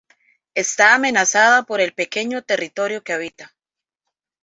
Está 0.55 0.95
amenazada 0.95 1.61
por 1.61 1.79
el 1.79 1.93
pequeño 1.93 2.41
territorio 2.41 3.03
que 3.03 3.13
habita. 3.13 3.55